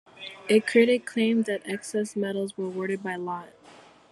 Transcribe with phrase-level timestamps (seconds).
[0.49, 3.49] A critic claimed that the excess medals were awarded by lot.